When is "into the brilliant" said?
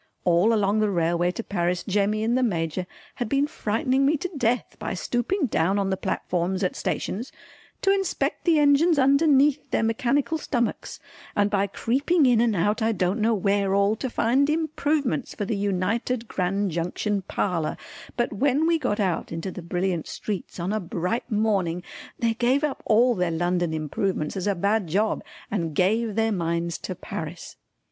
19.31-20.07